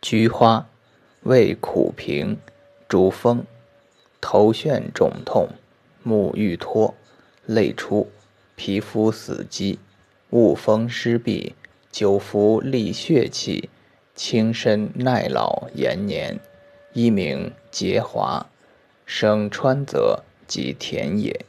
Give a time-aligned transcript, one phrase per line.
[0.00, 0.68] 菊花，
[1.24, 2.38] 味苦平，
[2.88, 3.44] 主风，
[4.20, 5.48] 头眩肿痛，
[6.04, 6.94] 目欲脱，
[7.46, 8.08] 泪出，
[8.54, 9.80] 皮肤死肌，
[10.30, 11.52] 恶风湿痹，
[11.90, 13.68] 久服利血气，
[14.14, 16.38] 轻身耐老延年。
[16.92, 18.46] 一名结华，
[19.04, 21.44] 生川泽及田野。